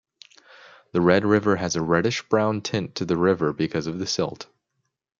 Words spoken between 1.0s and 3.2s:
red river has a reddish-brown tint to the